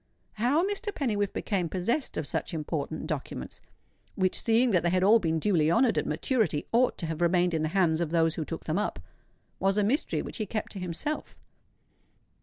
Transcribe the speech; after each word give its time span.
How 0.33 0.67
Mr. 0.67 0.91
Pennywhiffe 0.91 1.31
became 1.31 1.69
possessed 1.69 2.17
of 2.17 2.25
such 2.25 2.55
important 2.55 3.05
documents,—which, 3.05 4.41
seeing 4.41 4.71
that 4.71 4.81
they 4.81 4.89
had 4.89 5.03
all 5.03 5.19
been 5.19 5.37
duly 5.37 5.69
honoured 5.69 5.95
at 5.95 6.07
maturity, 6.07 6.65
ought 6.71 6.97
to 6.97 7.05
have 7.05 7.21
remained 7.21 7.53
in 7.53 7.61
the 7.61 7.67
hands 7.77 8.01
of 8.01 8.09
those 8.09 8.33
who 8.33 8.43
took 8.43 8.63
them 8.63 8.79
up,—was 8.79 9.77
a 9.77 9.83
mystery 9.83 10.23
which 10.23 10.37
he 10.37 10.47
kept 10.47 10.71
to 10.71 10.79
himself. 10.79 11.35